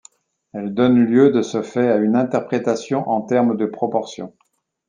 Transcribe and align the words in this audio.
Elle 0.53 0.73
donne 0.73 1.05
lieu 1.05 1.29
de 1.29 1.43
ce 1.43 1.61
fait 1.61 1.87
à 1.91 1.97
une 1.97 2.15
interprétation 2.15 3.07
en 3.07 3.21
termes 3.21 3.55
de 3.55 3.67
proportions. 3.67 4.33